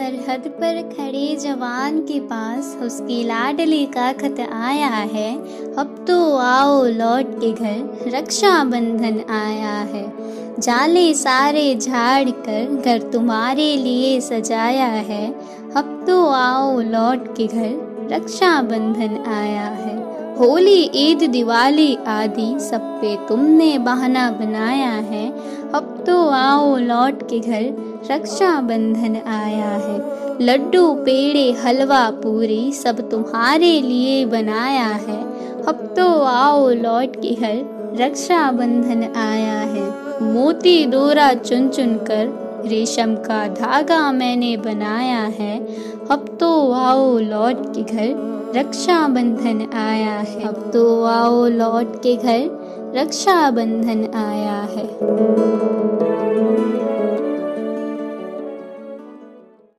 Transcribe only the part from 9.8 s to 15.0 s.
है। जाले सारे झाड़ कर घर तुम्हारे लिए सजाया